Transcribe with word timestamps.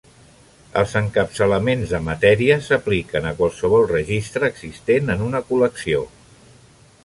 Els 0.79 0.95
encapçalaments 1.01 1.91
de 1.91 1.99
matèria 2.07 2.57
s'apliquen 2.69 3.27
a 3.27 3.35
qualsevol 3.43 3.87
registre 3.95 4.53
existent 4.55 5.15
en 5.17 5.25
una 5.31 5.47
col·lecció. 5.53 6.03